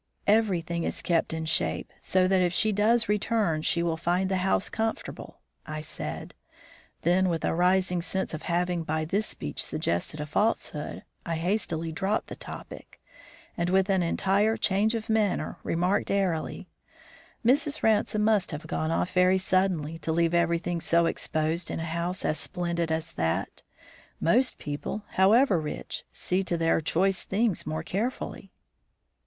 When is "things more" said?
27.23-27.83